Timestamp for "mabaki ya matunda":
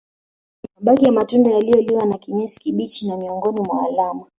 0.75-1.49